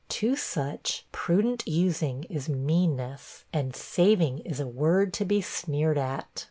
[0.09, 6.39] To such, 'prudent using' is meanness and 'saving' is a word to be sneered at.